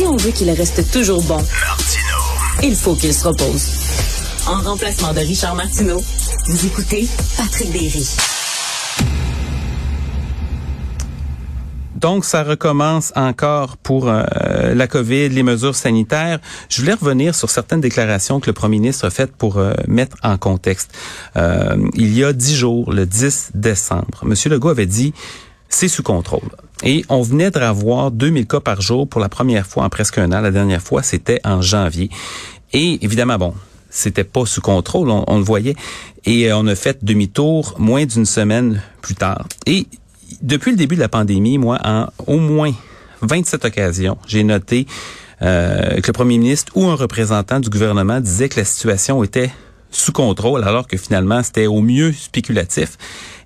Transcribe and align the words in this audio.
Si 0.00 0.06
on 0.06 0.16
veut 0.16 0.30
qu'il 0.30 0.50
reste 0.50 0.90
toujours 0.90 1.22
bon, 1.24 1.36
il 2.62 2.74
faut 2.74 2.94
qu'il 2.94 3.12
se 3.12 3.28
repose. 3.28 3.66
En 4.46 4.62
remplacement 4.62 5.12
de 5.12 5.18
Richard 5.18 5.54
Martineau, 5.54 6.02
vous 6.46 6.66
écoutez 6.66 7.06
Patrick 7.36 7.70
Berry. 7.70 8.08
Donc, 11.96 12.24
ça 12.24 12.44
recommence 12.44 13.12
encore 13.14 13.76
pour 13.76 14.08
euh, 14.08 14.72
la 14.72 14.86
COVID, 14.86 15.28
les 15.28 15.42
mesures 15.42 15.76
sanitaires. 15.76 16.38
Je 16.70 16.80
voulais 16.80 16.94
revenir 16.94 17.34
sur 17.34 17.50
certaines 17.50 17.82
déclarations 17.82 18.40
que 18.40 18.46
le 18.46 18.54
premier 18.54 18.78
ministre 18.78 19.04
a 19.04 19.10
faites 19.10 19.36
pour 19.36 19.58
euh, 19.58 19.74
mettre 19.86 20.16
en 20.22 20.38
contexte. 20.38 20.96
Euh, 21.36 21.76
il 21.92 22.16
y 22.16 22.24
a 22.24 22.32
dix 22.32 22.56
jours, 22.56 22.90
le 22.90 23.04
10 23.04 23.50
décembre, 23.52 24.22
M. 24.22 24.32
Legault 24.46 24.70
avait 24.70 24.86
dit 24.86 25.12
c'est 25.68 25.88
sous 25.88 26.02
contrôle. 26.02 26.48
Et 26.82 27.04
on 27.08 27.22
venait 27.22 27.50
de 27.50 27.58
revoir 27.58 28.10
2000 28.10 28.46
cas 28.46 28.60
par 28.60 28.80
jour 28.80 29.06
pour 29.06 29.20
la 29.20 29.28
première 29.28 29.66
fois 29.66 29.84
en 29.84 29.88
presque 29.88 30.18
un 30.18 30.32
an. 30.32 30.40
La 30.40 30.50
dernière 30.50 30.80
fois, 30.80 31.02
c'était 31.02 31.40
en 31.44 31.60
janvier. 31.60 32.10
Et 32.72 33.04
évidemment, 33.04 33.36
bon, 33.36 33.54
c'était 33.90 34.24
pas 34.24 34.46
sous 34.46 34.60
contrôle, 34.60 35.10
on, 35.10 35.36
le 35.36 35.44
voyait. 35.44 35.76
Et 36.24 36.52
on 36.52 36.66
a 36.66 36.74
fait 36.74 37.04
demi-tour 37.04 37.74
moins 37.78 38.06
d'une 38.06 38.24
semaine 38.24 38.82
plus 39.02 39.14
tard. 39.14 39.46
Et 39.66 39.86
depuis 40.42 40.70
le 40.70 40.76
début 40.76 40.94
de 40.94 41.00
la 41.00 41.08
pandémie, 41.08 41.58
moi, 41.58 41.78
en 41.84 42.06
au 42.26 42.38
moins 42.38 42.72
27 43.22 43.64
occasions, 43.66 44.16
j'ai 44.26 44.44
noté 44.44 44.86
euh, 45.42 46.00
que 46.00 46.06
le 46.06 46.12
premier 46.12 46.38
ministre 46.38 46.72
ou 46.76 46.86
un 46.86 46.94
représentant 46.94 47.60
du 47.60 47.68
gouvernement 47.68 48.20
disait 48.20 48.48
que 48.48 48.60
la 48.60 48.64
situation 48.64 49.22
était 49.24 49.50
sous 49.90 50.12
contrôle, 50.12 50.62
alors 50.62 50.86
que 50.86 50.96
finalement, 50.96 51.42
c'était 51.42 51.66
au 51.66 51.80
mieux 51.80 52.12
spéculatif. 52.12 52.96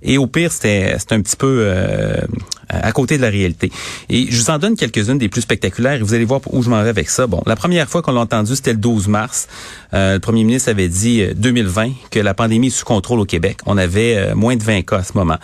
Et 0.03 0.19
au 0.19 0.27
pire, 0.27 0.53
c'était 0.53 0.97
un 1.11 1.23
petit 1.23 1.37
peu 1.37 1.61
euh, 1.63 2.21
à 2.69 2.84
côté 2.95 3.19
de 3.19 3.23
la 3.23 3.29
réalité. 3.29 3.71
Et 4.09 4.27
je 4.31 4.41
vous 4.41 4.51
en 4.51 4.59
donne 4.59 4.77
quelques-unes 4.77 5.19
des 5.19 5.29
plus 5.29 5.43
spectaculaires 5.43 5.95
et 5.95 6.03
vous 6.03 6.15
allez 6.15 6.25
voir 6.25 6.41
où 6.53 6.63
je 6.63 6.71
m'en 6.71 6.83
vais 6.83 6.89
avec 6.89 7.11
ça. 7.11 7.27
Bon, 7.27 7.43
la 7.45 7.57
première 7.57 7.89
fois 7.89 8.01
qu'on 8.01 8.13
l'a 8.13 8.21
entendu, 8.21 8.57
c'était 8.57 8.73
le 8.73 8.79
12 8.79 9.09
mars. 9.09 9.49
Euh, 9.93 10.15
le 10.15 10.21
premier 10.21 10.45
ministre 10.45 10.71
avait 10.71 10.89
dit 10.89 11.27
2020 11.37 11.91
que 12.11 12.21
la 12.21 12.33
pandémie 12.33 12.69
est 12.69 12.71
sous 12.71 12.87
contrôle 12.87 13.21
au 13.21 13.27
Québec. 13.27 13.59
On 13.67 13.77
avait 13.77 14.35
moins 14.35 14.57
de 14.57 14.63
20 14.63 14.83
cas 14.83 14.99
à 14.99 15.05
ce 15.05 15.13
moment. 15.15 15.39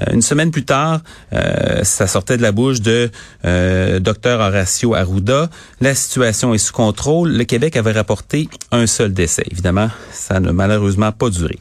Euh, 0.00 0.12
une 0.12 0.22
semaine 0.22 0.50
plus 0.50 0.64
tard, 0.64 1.00
euh, 1.32 1.84
ça 1.84 2.06
sortait 2.06 2.36
de 2.36 2.42
la 2.42 2.52
bouche 2.52 2.80
de 2.80 3.10
euh, 3.44 4.00
Dr 4.00 4.40
Horacio 4.40 4.94
Arruda. 4.94 5.48
La 5.80 5.94
situation 5.94 6.54
est 6.54 6.58
sous 6.58 6.72
contrôle. 6.72 7.30
Le 7.30 7.44
Québec 7.44 7.76
avait 7.76 7.92
rapporté 7.92 8.48
un 8.72 8.86
seul 8.86 9.12
décès. 9.12 9.44
Évidemment, 9.50 9.90
ça 10.12 10.40
n'a 10.40 10.52
malheureusement 10.52 11.12
pas 11.12 11.30
duré. 11.30 11.58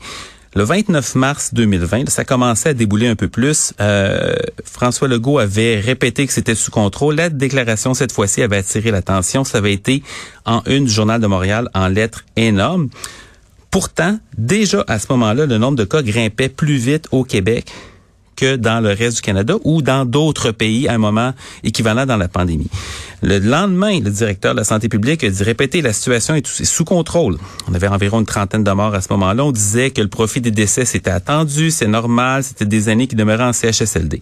Le 0.56 0.64
29 0.64 1.16
mars 1.16 1.54
2020, 1.56 2.10
ça 2.10 2.26
commençait 2.26 2.70
à 2.70 2.74
débouler 2.76 3.08
un 3.08 3.16
peu 3.16 3.28
plus. 3.28 3.74
Euh, 3.82 4.36
François 4.64 5.08
Legault 5.08 5.40
avait 5.40 5.80
répété 5.80 6.28
que 6.28 6.34
c'était 6.34 6.54
sous 6.54 6.70
contrôle. 6.70 7.16
La 7.16 7.30
déclaration, 7.30 7.96
cette 7.96 8.12
fois-ci, 8.12 8.44
avait 8.44 8.58
attiré 8.58 8.92
l'attention. 8.92 9.44
Ça 9.44 9.58
avait 9.58 9.74
été 9.74 10.04
en 10.46 10.62
une 10.68 10.86
du 10.86 10.92
Journal 10.92 11.20
de 11.20 11.26
Montréal 11.26 11.70
en 11.74 11.88
lettres 11.88 12.24
énormes. 12.36 12.90
Pourtant, 13.72 14.20
déjà 14.38 14.86
à 14.88 15.00
ce 15.00 15.08
moment-là, 15.10 15.48
le 15.48 15.58
nombre 15.58 15.78
de 15.78 15.86
cas 15.86 16.04
grimpait 16.04 16.50
plus 16.50 16.78
vite 16.78 17.08
au 17.12 17.24
Québec 17.24 17.72
que 18.36 18.56
dans 18.56 18.80
le 18.80 18.90
reste 18.90 19.18
du 19.18 19.22
Canada 19.22 19.56
ou 19.64 19.82
dans 19.82 20.06
d'autres 20.06 20.52
pays 20.52 20.88
à 20.88 20.94
un 20.94 20.98
moment 20.98 21.34
équivalent 21.64 22.06
dans 22.06 22.18
la 22.18 22.28
pandémie. 22.28 22.70
Le 23.22 23.40
lendemain, 23.40 24.00
le 24.00 24.10
directeur 24.10 24.54
de 24.54 24.60
la 24.60 24.66
santé 24.66 24.90
publique 24.90 25.24
a 25.24 25.30
dit 25.30 25.44
répéter 25.44 25.82
la 25.82 25.94
situation 25.94 26.36
est 26.36 26.46
sous 26.46 26.84
contrôle. 26.84 27.38
On 27.70 27.74
avait 27.74 27.88
environ 27.88 28.20
une 28.20 28.26
trentaine 28.26 28.64
de 28.64 28.72
morts 28.72 28.94
à 28.94 29.02
ce 29.02 29.08
moment-là. 29.12 29.46
On 29.46 29.52
disait 29.52 29.92
que 29.92 30.02
le 30.02 30.10
profit 30.10 30.42
des 30.42 30.52
décès 30.52 30.86
c'était 30.86 31.12
attendu, 31.12 31.72
c'est 31.72 31.88
normal, 31.88 32.44
c'était 32.44 32.66
des 32.66 32.90
années 32.90 33.08
qui 33.08 33.16
demeuraient 33.16 33.46
en 33.46 33.54
CHSLD. 33.54 34.22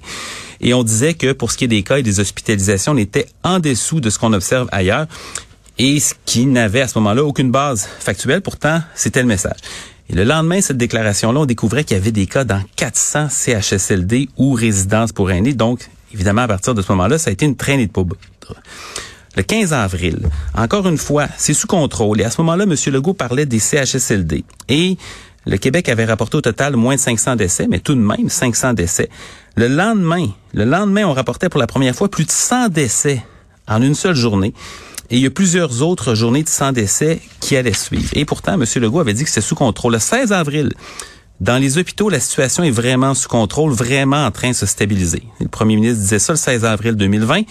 Et 0.59 0.73
on 0.73 0.83
disait 0.83 1.15
que 1.15 1.31
pour 1.31 1.51
ce 1.51 1.57
qui 1.57 1.63
est 1.65 1.67
des 1.67 1.83
cas 1.83 1.97
et 1.97 2.03
des 2.03 2.19
hospitalisations, 2.19 2.93
on 2.93 2.97
était 2.97 3.25
en 3.43 3.59
dessous 3.59 3.99
de 3.99 4.09
ce 4.09 4.19
qu'on 4.19 4.33
observe 4.33 4.67
ailleurs 4.71 5.07
et 5.77 5.99
ce 5.99 6.13
qui 6.25 6.45
n'avait 6.45 6.81
à 6.81 6.87
ce 6.87 6.97
moment-là 6.99 7.23
aucune 7.23 7.49
base 7.49 7.87
factuelle. 7.99 8.41
Pourtant, 8.41 8.81
c'était 8.93 9.21
le 9.21 9.27
message. 9.27 9.57
Et 10.09 10.13
le 10.13 10.23
lendemain 10.23 10.57
de 10.57 10.61
cette 10.61 10.77
déclaration-là, 10.77 11.39
on 11.39 11.45
découvrait 11.45 11.83
qu'il 11.83 11.97
y 11.97 11.99
avait 11.99 12.11
des 12.11 12.27
cas 12.27 12.43
dans 12.43 12.61
400 12.75 13.29
CHSLD 13.29 14.29
ou 14.37 14.53
résidences 14.53 15.11
pour 15.11 15.31
aînés. 15.31 15.53
Donc, 15.53 15.89
évidemment, 16.13 16.41
à 16.41 16.47
partir 16.47 16.73
de 16.73 16.81
ce 16.81 16.91
moment-là, 16.91 17.17
ça 17.17 17.29
a 17.29 17.33
été 17.33 17.45
une 17.45 17.55
traînée 17.55 17.87
de 17.87 17.91
poudre. 17.91 18.15
Le 19.37 19.43
15 19.43 19.71
avril, 19.71 20.19
encore 20.53 20.87
une 20.87 20.97
fois, 20.97 21.27
c'est 21.37 21.53
sous 21.53 21.67
contrôle. 21.67 22.19
Et 22.19 22.25
à 22.25 22.29
ce 22.29 22.41
moment-là, 22.41 22.65
M. 22.65 22.75
Legault 22.93 23.13
parlait 23.13 23.45
des 23.45 23.59
CHSLD. 23.59 24.43
Et 24.67 24.97
le 25.45 25.57
Québec 25.57 25.87
avait 25.87 26.05
rapporté 26.05 26.37
au 26.37 26.41
total 26.41 26.75
moins 26.75 26.95
de 26.95 26.99
500 26.99 27.37
décès, 27.37 27.67
mais 27.69 27.79
tout 27.79 27.95
de 27.95 28.01
même 28.01 28.29
500 28.29 28.73
décès. 28.73 29.09
Le 29.55 29.67
lendemain, 29.67 30.27
le 30.53 30.65
lendemain, 30.65 31.05
on 31.05 31.13
rapportait 31.13 31.49
pour 31.49 31.59
la 31.59 31.67
première 31.67 31.95
fois 31.95 32.09
plus 32.09 32.25
de 32.25 32.31
100 32.31 32.69
décès 32.69 33.23
en 33.67 33.81
une 33.81 33.95
seule 33.95 34.15
journée. 34.15 34.53
Et 35.11 35.17
il 35.17 35.23
y 35.23 35.25
a 35.25 35.29
plusieurs 35.29 35.81
autres 35.81 36.15
journées 36.15 36.41
de 36.41 36.47
100 36.47 36.71
décès 36.71 37.19
qui 37.41 37.57
allaient 37.57 37.73
suivre. 37.73 38.09
Et 38.13 38.23
pourtant, 38.23 38.53
M. 38.53 38.65
Legault 38.77 39.01
avait 39.01 39.13
dit 39.13 39.25
que 39.25 39.29
c'était 39.29 39.41
sous 39.41 39.55
contrôle. 39.55 39.91
Le 39.91 39.99
16 39.99 40.31
avril, 40.31 40.71
dans 41.41 41.57
les 41.57 41.77
hôpitaux, 41.77 42.07
la 42.07 42.21
situation 42.21 42.63
est 42.63 42.71
vraiment 42.71 43.13
sous 43.13 43.27
contrôle, 43.27 43.73
vraiment 43.73 44.25
en 44.25 44.31
train 44.31 44.51
de 44.51 44.55
se 44.55 44.65
stabiliser. 44.65 45.23
Le 45.41 45.49
premier 45.49 45.75
ministre 45.75 45.99
disait 45.99 46.19
ça 46.19 46.31
le 46.31 46.37
16 46.37 46.63
avril 46.63 46.95
2020. 46.95 47.41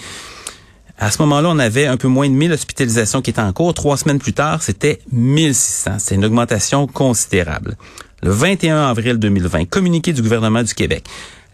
À 0.99 1.11
ce 1.11 1.21
moment-là, 1.21 1.51
on 1.51 1.59
avait 1.59 1.87
un 1.87 1.99
peu 1.99 2.09
moins 2.09 2.31
de 2.31 2.35
1000 2.35 2.53
hospitalisations 2.53 3.21
qui 3.21 3.29
étaient 3.29 3.41
en 3.41 3.53
cours. 3.53 3.75
Trois 3.75 3.99
semaines 3.99 4.19
plus 4.19 4.33
tard, 4.33 4.63
c'était 4.63 5.01
1600. 5.13 5.97
C'est 5.99 6.15
une 6.15 6.25
augmentation 6.25 6.87
considérable. 6.87 7.77
Le 8.23 8.31
21 8.31 8.89
avril 8.89 9.19
2020, 9.19 9.67
communiqué 9.67 10.15
du 10.15 10.23
gouvernement 10.23 10.63
du 10.63 10.73
Québec. 10.73 11.05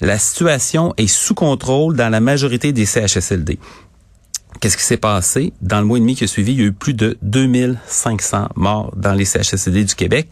La 0.00 0.18
situation 0.18 0.92
est 0.98 1.06
sous 1.06 1.34
contrôle 1.34 1.96
dans 1.96 2.10
la 2.10 2.20
majorité 2.20 2.72
des 2.72 2.84
CHSLD. 2.84 3.58
Qu'est-ce 4.60 4.76
qui 4.76 4.84
s'est 4.84 4.96
passé? 4.96 5.52
Dans 5.60 5.80
le 5.80 5.86
mois 5.86 5.98
et 5.98 6.00
demi 6.00 6.14
qui 6.14 6.24
a 6.24 6.26
suivi, 6.26 6.52
il 6.52 6.60
y 6.60 6.62
a 6.62 6.66
eu 6.66 6.72
plus 6.72 6.94
de 6.94 7.18
2500 7.22 8.48
morts 8.56 8.92
dans 8.96 9.12
les 9.12 9.24
CHSLD 9.24 9.84
du 9.84 9.94
Québec 9.94 10.28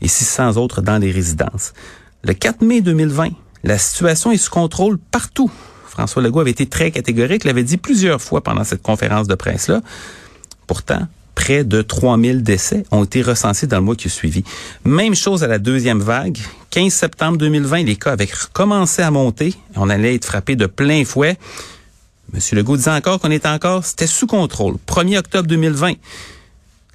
et 0.00 0.08
600 0.08 0.56
autres 0.56 0.80
dans 0.80 0.98
les 0.98 1.10
résidences. 1.10 1.72
Le 2.24 2.32
4 2.32 2.62
mai 2.62 2.80
2020, 2.80 3.30
la 3.64 3.78
situation 3.78 4.32
est 4.32 4.38
sous 4.38 4.50
contrôle 4.50 4.98
partout. 4.98 5.50
François 5.86 6.22
Legault 6.22 6.40
avait 6.40 6.52
été 6.52 6.66
très 6.66 6.90
catégorique, 6.90 7.44
l'avait 7.44 7.64
dit 7.64 7.76
plusieurs 7.76 8.22
fois 8.22 8.42
pendant 8.42 8.64
cette 8.64 8.82
conférence 8.82 9.26
de 9.26 9.34
presse-là. 9.34 9.82
Pourtant, 10.66 11.06
près 11.34 11.64
de 11.64 11.82
3000 11.82 12.42
décès 12.42 12.84
ont 12.90 13.04
été 13.04 13.22
recensés 13.22 13.66
dans 13.66 13.78
le 13.78 13.82
mois 13.84 13.96
qui 13.96 14.06
a 14.06 14.10
suivi. 14.10 14.44
Même 14.84 15.14
chose 15.14 15.44
à 15.44 15.46
la 15.46 15.58
deuxième 15.58 16.00
vague. 16.00 16.38
15 16.70 16.92
septembre 16.92 17.38
2020, 17.38 17.84
les 17.84 17.96
cas 17.96 18.12
avaient 18.12 18.28
commencé 18.52 19.02
à 19.02 19.10
monter. 19.10 19.54
On 19.76 19.90
allait 19.90 20.14
être 20.14 20.24
frappé 20.24 20.56
de 20.56 20.66
plein 20.66 21.04
fouet. 21.04 21.36
M. 22.34 22.40
Legault 22.52 22.76
disait 22.76 22.90
encore 22.90 23.20
qu'on 23.20 23.30
était 23.30 23.48
encore, 23.48 23.84
c'était 23.84 24.06
sous 24.06 24.26
contrôle. 24.26 24.76
1er 24.86 25.18
octobre 25.18 25.48
2020, 25.48 25.94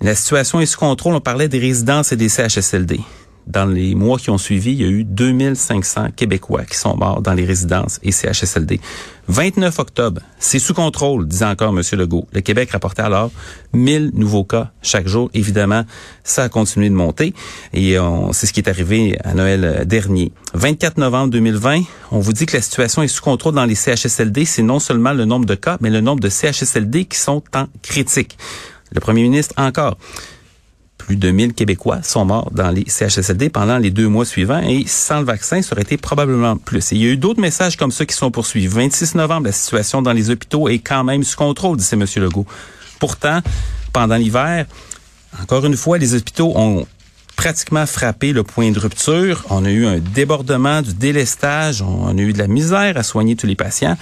la 0.02 0.16
situation 0.16 0.60
est 0.60 0.66
sous 0.66 0.80
contrôle. 0.80 1.16
On 1.16 1.22
parlait 1.22 1.48
des 1.48 1.60
résidences 1.60 2.12
et 2.12 2.16
des 2.16 2.30
CHSLD. 2.30 3.00
Dans 3.48 3.66
les 3.66 3.94
mois 3.94 4.18
qui 4.18 4.30
ont 4.30 4.38
suivi, 4.38 4.72
il 4.72 4.82
y 4.82 4.86
a 4.86 4.88
eu 4.88 5.04
2500 5.04 6.10
Québécois 6.16 6.64
qui 6.64 6.78
sont 6.78 6.96
morts 6.96 7.22
dans 7.22 7.34
les 7.34 7.46
résidences 7.46 8.00
et 8.04 8.12
CHSLD. 8.12 8.80
29 9.28 9.80
octobre, 9.80 10.22
c'est 10.38 10.60
sous 10.60 10.74
contrôle, 10.74 11.28
disait 11.28 11.46
encore 11.46 11.70
M. 11.70 11.82
Legault. 11.94 12.28
Le 12.34 12.42
Québec 12.42 12.72
rapportait 12.72 13.04
alors 13.04 13.32
1000 13.74 14.12
nouveaux 14.16 14.44
cas 14.44 14.72
chaque 14.82 15.08
jour. 15.08 15.30
Évidemment, 15.34 15.84
ça 16.24 16.44
a 16.44 16.50
continué 16.50 16.90
de 16.90 16.96
monter 16.96 17.34
et 17.74 17.98
c'est 18.32 18.48
ce 18.48 18.54
qui 18.54 18.60
est 18.60 18.70
arrivé 18.70 19.18
à 19.24 19.34
Noël 19.34 19.64
euh, 19.64 19.86
dernier. 19.86 20.32
24 20.54 20.98
novembre 20.98 21.32
2020, 21.32 21.82
on 22.12 22.20
vous 22.20 22.34
dit 22.34 22.46
que 22.46 22.56
la 22.56 22.62
situation 22.62 23.02
est 23.02 23.08
sous 23.08 23.24
contrôle 23.24 23.56
dans 23.56 23.66
les 23.66 23.76
CHSLD. 23.76 24.46
C'est 24.46 24.62
non 24.62 24.80
seulement 24.80 25.14
le 25.14 25.26
nombre 25.26 25.46
de 25.46 25.56
cas, 25.56 25.78
mais 25.82 25.90
le 25.90 26.02
nombre 26.02 26.20
de 26.20 26.30
CHSLD 26.30 27.06
qui 27.06 27.18
sont 27.18 27.44
en 27.56 27.68
critique. 27.82 28.38
Le 28.92 29.00
premier 29.00 29.24
ministre 29.24 29.54
encore 29.58 29.98
plus 31.04 31.18
de 31.18 31.32
1000 31.32 31.54
Québécois 31.54 32.02
sont 32.02 32.24
morts 32.24 32.50
dans 32.52 32.70
les 32.70 32.86
CHSLD 32.88 33.50
pendant 33.50 33.78
les 33.78 33.92
deux 33.92 34.08
mois 34.08 34.26
suivants 34.26 34.62
et 34.62 34.86
sans 34.88 35.20
le 35.20 35.26
vaccin, 35.26 35.62
ça 35.62 35.74
aurait 35.74 35.82
été 35.82 35.98
probablement 35.98 36.56
plus. 36.56 36.92
il 36.92 36.98
y 36.98 37.06
a 37.06 37.10
eu 37.10 37.18
d'autres 37.18 37.42
messages 37.42 37.76
comme 37.76 37.92
ça 37.92 38.06
qui 38.06 38.16
sont 38.16 38.32
poursuivis. 38.32 38.68
26 38.68 39.16
novembre, 39.16 39.48
la 39.48 39.52
situation 39.52 40.02
dans 40.02 40.14
les 40.14 40.30
hôpitaux 40.30 40.70
est 40.70 40.80
quand 40.80 41.04
même 41.04 41.24
sous 41.24 41.36
contrôle, 41.36 41.76
disait 41.76 41.98
M. 41.98 42.06
Legault. 42.24 42.46
Pourtant, 43.00 43.42
pendant 43.92 44.16
l'hiver, 44.16 44.66
encore 45.42 45.66
une 45.66 45.76
fois, 45.76 45.98
les 45.98 46.16
hôpitaux 46.16 46.54
ont 46.56 46.88
pratiquement 47.36 47.86
frappé 47.86 48.32
le 48.32 48.44
point 48.44 48.72
de 48.72 48.80
rupture. 48.80 49.44
On 49.50 49.66
a 49.66 49.72
eu 49.72 49.86
un 49.86 50.00
débordement, 50.00 50.82
du 50.82 50.94
délestage, 50.94 51.82
on 51.82 52.18
a 52.18 52.22
eu 52.22 52.32
de 52.32 52.38
la 52.38 52.48
misère 52.48 52.96
à 52.96 53.04
soigner 53.04 53.36
tous 53.36 53.48
les 53.48 53.56
patients 53.56 53.98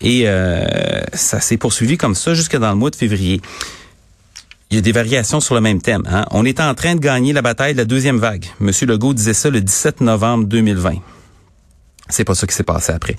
et 0.00 0.22
euh, 0.26 0.64
ça 1.12 1.40
s'est 1.40 1.58
poursuivi 1.58 1.96
comme 1.96 2.14
ça 2.16 2.34
jusque 2.34 2.56
dans 2.56 2.70
le 2.70 2.76
mois 2.76 2.90
de 2.90 2.96
février 2.96 3.40
il 4.70 4.76
y 4.76 4.78
a 4.78 4.82
des 4.82 4.92
variations 4.92 5.40
sur 5.40 5.54
le 5.54 5.60
même 5.60 5.82
thème. 5.82 6.02
Hein? 6.06 6.24
On 6.30 6.44
est 6.44 6.60
en 6.60 6.74
train 6.74 6.94
de 6.94 7.00
gagner 7.00 7.32
la 7.32 7.42
bataille 7.42 7.72
de 7.72 7.78
la 7.78 7.84
deuxième 7.84 8.18
vague. 8.18 8.46
Monsieur 8.60 8.86
Legault 8.86 9.14
disait 9.14 9.34
ça 9.34 9.50
le 9.50 9.60
17 9.60 10.00
novembre 10.00 10.46
2020. 10.46 10.94
C'est 12.08 12.24
pas 12.24 12.34
ça 12.34 12.46
qui 12.46 12.54
s'est 12.54 12.62
passé 12.62 12.92
après. 12.92 13.16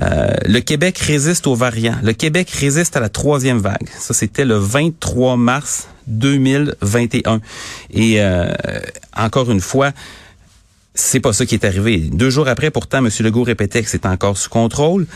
Euh, 0.00 0.34
le 0.44 0.60
Québec 0.60 0.98
résiste 0.98 1.46
aux 1.46 1.54
variants. 1.54 1.96
Le 2.02 2.12
Québec 2.12 2.50
résiste 2.50 2.96
à 2.96 3.00
la 3.00 3.08
troisième 3.08 3.58
vague. 3.58 3.88
Ça, 3.98 4.14
c'était 4.14 4.44
le 4.44 4.56
23 4.56 5.36
mars 5.36 5.88
2021. 6.06 7.40
Et 7.90 8.20
euh, 8.20 8.52
encore 9.16 9.50
une 9.50 9.60
fois, 9.60 9.90
c'est 10.94 11.20
pas 11.20 11.32
ça 11.32 11.46
qui 11.46 11.54
est 11.54 11.64
arrivé. 11.64 11.98
Deux 11.98 12.30
jours 12.30 12.46
après, 12.46 12.70
pourtant, 12.70 12.98
M. 12.98 13.10
Legault 13.20 13.42
répétait 13.42 13.82
que 13.82 13.88
c'était 13.88 14.08
encore 14.08 14.36
sous 14.36 14.50
contrôle. 14.50 15.06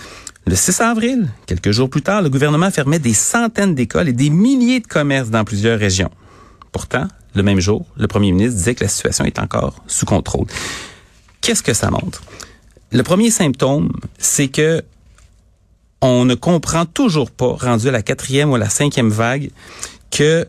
Le 0.47 0.57
6 0.57 0.81
avril, 0.81 1.29
quelques 1.47 1.71
jours 1.71 1.91
plus 1.91 2.03
tard, 2.03 2.23
le 2.23 2.31
gouvernement 2.31 2.71
fermait 2.71 2.99
des 2.99 3.15
centaines 3.15 3.75
d'écoles 3.75 4.09
et 4.09 4.13
des 4.13 4.31
milliers 4.31 4.81
de 4.81 4.87
commerces 4.87 5.31
dans 5.31 5.45
plusieurs 5.45 5.79
régions. 5.79 6.11
Pourtant, 6.73 7.07
le 7.35 7.43
même 7.43 7.61
jour, 7.61 7.87
le 7.97 8.07
premier 8.09 8.33
ministre 8.33 8.57
disait 8.57 8.75
que 8.75 8.85
la 8.85 8.89
situation 8.89 9.25
est 9.25 9.39
encore 9.39 9.83
sous 9.87 10.07
contrôle. 10.07 10.47
Qu'est-ce 11.41 11.63
que 11.63 11.75
ça 11.75 11.91
montre? 11.91 12.23
Le 12.93 13.03
premier 13.03 13.31
symptôme, 13.31 13.93
c'est 14.19 14.49
que 14.49 14.83
on 16.03 16.25
ne 16.25 16.35
comprend 16.35 16.87
toujours 16.87 17.31
pas, 17.31 17.53
rendu 17.61 17.89
à 17.89 17.91
la 17.91 18.03
quatrième 18.03 18.51
ou 18.51 18.55
à 18.55 18.59
la 18.59 18.71
cinquième 18.71 19.11
vague, 19.11 19.51
que 20.11 20.49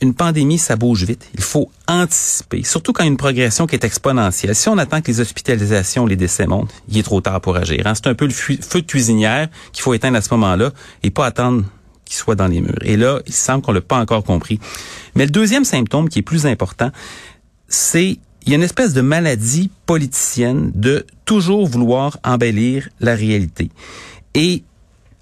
une 0.00 0.14
pandémie, 0.14 0.58
ça 0.58 0.76
bouge 0.76 1.04
vite. 1.04 1.28
Il 1.34 1.42
faut 1.42 1.70
anticiper, 1.86 2.62
surtout 2.62 2.92
quand 2.92 3.04
une 3.04 3.16
progression 3.16 3.66
qui 3.66 3.74
est 3.74 3.84
exponentielle. 3.84 4.54
Si 4.54 4.68
on 4.68 4.78
attend 4.78 5.00
que 5.02 5.08
les 5.08 5.20
hospitalisations, 5.20 6.06
les 6.06 6.16
décès 6.16 6.46
montent, 6.46 6.72
il 6.88 6.98
est 6.98 7.02
trop 7.02 7.20
tard 7.20 7.40
pour 7.40 7.56
agir. 7.56 7.86
Hein. 7.86 7.94
C'est 7.94 8.06
un 8.06 8.14
peu 8.14 8.26
le 8.26 8.32
feu 8.32 8.56
de 8.56 8.86
cuisinière 8.86 9.48
qu'il 9.72 9.82
faut 9.82 9.92
éteindre 9.92 10.16
à 10.16 10.22
ce 10.22 10.32
moment-là 10.34 10.70
et 11.02 11.10
pas 11.10 11.26
attendre 11.26 11.64
qu'il 12.04 12.16
soit 12.16 12.34
dans 12.34 12.46
les 12.46 12.60
murs. 12.60 12.78
Et 12.82 12.96
là, 12.96 13.20
il 13.26 13.32
semble 13.32 13.62
qu'on 13.62 13.72
l'a 13.72 13.80
pas 13.80 13.98
encore 13.98 14.24
compris. 14.24 14.58
Mais 15.14 15.26
le 15.26 15.30
deuxième 15.30 15.64
symptôme 15.64 16.08
qui 16.08 16.20
est 16.20 16.22
plus 16.22 16.46
important, 16.46 16.90
c'est 17.68 18.18
il 18.46 18.48
y 18.48 18.52
a 18.52 18.56
une 18.56 18.62
espèce 18.62 18.94
de 18.94 19.02
maladie 19.02 19.70
politicienne 19.84 20.72
de 20.74 21.06
toujours 21.26 21.66
vouloir 21.66 22.18
embellir 22.24 22.88
la 23.00 23.14
réalité. 23.14 23.70
Et 24.34 24.64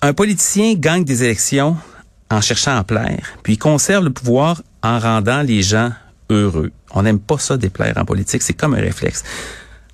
un 0.02 0.12
politicien 0.12 0.74
gagne 0.74 1.02
des 1.02 1.24
élections 1.24 1.76
en 2.30 2.40
cherchant 2.40 2.76
à 2.76 2.84
plaire, 2.84 3.34
puis 3.42 3.58
conserve 3.58 4.04
le 4.04 4.10
pouvoir 4.10 4.62
en 4.82 4.98
rendant 4.98 5.42
les 5.42 5.62
gens 5.62 5.92
heureux. 6.30 6.72
On 6.92 7.02
n'aime 7.02 7.18
pas 7.18 7.38
ça 7.38 7.56
déplaire 7.56 7.94
en 7.96 8.04
politique, 8.04 8.42
c'est 8.42 8.54
comme 8.54 8.74
un 8.74 8.80
réflexe. 8.80 9.24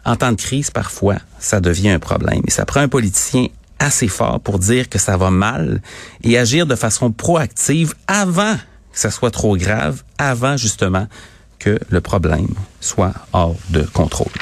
En 0.04 0.16
temps 0.16 0.32
de 0.32 0.36
crise, 0.36 0.70
parfois, 0.70 1.16
ça 1.38 1.60
devient 1.60 1.90
un 1.90 1.98
problème. 1.98 2.42
Et 2.46 2.50
ça 2.50 2.66
prend 2.66 2.80
un 2.80 2.88
politicien 2.88 3.46
assez 3.78 4.08
fort 4.08 4.40
pour 4.40 4.58
dire 4.58 4.88
que 4.88 4.98
ça 4.98 5.16
va 5.16 5.30
mal 5.30 5.80
et 6.22 6.38
agir 6.38 6.66
de 6.66 6.74
façon 6.74 7.10
proactive 7.10 7.94
avant 8.06 8.54
que 8.54 8.98
ça 8.98 9.10
soit 9.10 9.30
trop 9.30 9.56
grave, 9.56 10.02
avant 10.18 10.56
justement 10.56 11.06
que 11.58 11.78
le 11.88 12.00
problème 12.00 12.48
soit 12.80 13.14
hors 13.32 13.56
de 13.70 13.82
contrôle. 13.82 14.32